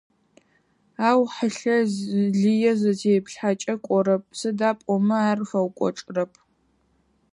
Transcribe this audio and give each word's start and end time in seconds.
Ау 1.07 1.21
хьылъэ 1.33 1.77
лые 2.39 2.71
зытеплъхьэкӏэ 2.79 3.75
кӏорэп, 3.85 4.23
сыда 4.39 4.69
пӏомэ 4.79 5.17
ар 5.29 5.39
фэукӏочӏырэп. 5.49 6.33